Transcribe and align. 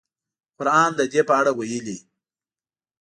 قران 0.57 0.89
د 0.99 1.01
دې 1.11 1.21
په 1.29 1.33
اړه 1.39 1.51
ویلي. 1.57 1.97